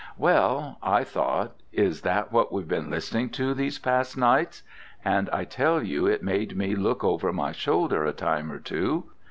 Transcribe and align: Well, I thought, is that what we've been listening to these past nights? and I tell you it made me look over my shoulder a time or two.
Well, 0.17 0.79
I 0.81 1.03
thought, 1.03 1.51
is 1.71 2.01
that 2.01 2.31
what 2.33 2.51
we've 2.51 2.67
been 2.67 2.89
listening 2.89 3.29
to 3.37 3.53
these 3.53 3.77
past 3.77 4.17
nights? 4.17 4.63
and 5.05 5.29
I 5.29 5.43
tell 5.43 5.83
you 5.83 6.07
it 6.07 6.23
made 6.23 6.57
me 6.57 6.73
look 6.75 7.03
over 7.03 7.31
my 7.31 7.51
shoulder 7.51 8.03
a 8.03 8.11
time 8.11 8.51
or 8.51 8.57
two. 8.57 9.11